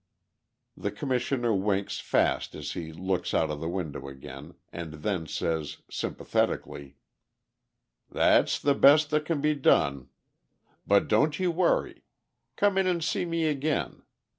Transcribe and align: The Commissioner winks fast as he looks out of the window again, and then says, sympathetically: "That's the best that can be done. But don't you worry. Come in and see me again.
The 0.75 0.89
Commissioner 0.89 1.53
winks 1.53 1.99
fast 1.99 2.55
as 2.55 2.71
he 2.71 2.91
looks 2.91 3.35
out 3.35 3.51
of 3.51 3.59
the 3.59 3.69
window 3.69 4.07
again, 4.07 4.55
and 4.73 4.93
then 4.95 5.27
says, 5.27 5.77
sympathetically: 5.91 6.95
"That's 8.09 8.57
the 8.59 8.73
best 8.73 9.11
that 9.11 9.25
can 9.25 9.41
be 9.41 9.53
done. 9.53 10.09
But 10.87 11.07
don't 11.07 11.37
you 11.37 11.51
worry. 11.51 12.01
Come 12.55 12.79
in 12.79 12.87
and 12.87 13.03
see 13.03 13.25
me 13.25 13.45
again. 13.45 14.01